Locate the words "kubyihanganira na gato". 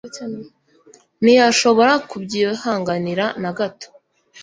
2.09-3.87